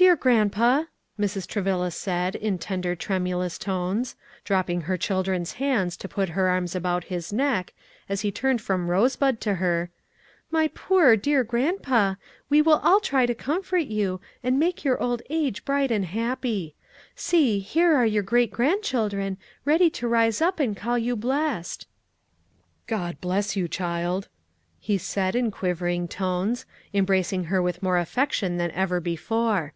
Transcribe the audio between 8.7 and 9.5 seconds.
Rosebud